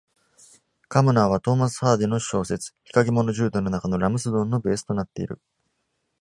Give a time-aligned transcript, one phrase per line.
[0.87, 5.39] カムナーは、トーマス・ハーディの小説『日陰者ジュード』の中のラムスドンのベースとなっている。